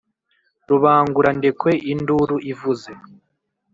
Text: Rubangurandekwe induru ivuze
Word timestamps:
Rubangurandekwe 0.69 1.71
induru 1.91 2.35
ivuze 2.51 2.91